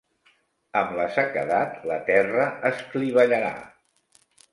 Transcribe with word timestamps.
Amb 0.79 0.93
la 0.99 1.03
sequedat 1.17 1.75
la 1.91 1.97
terra 2.07 2.47
es 2.71 2.81
clivellarà. 2.95 3.53